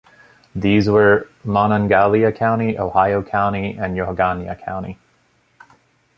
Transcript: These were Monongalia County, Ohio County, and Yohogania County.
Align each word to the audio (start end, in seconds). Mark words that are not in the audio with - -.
These 0.55 0.89
were 0.89 1.29
Monongalia 1.45 2.31
County, 2.35 2.75
Ohio 2.79 3.21
County, 3.21 3.77
and 3.77 3.95
Yohogania 3.95 4.55
County. 4.65 4.97